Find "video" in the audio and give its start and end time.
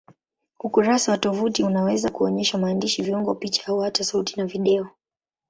4.45-4.87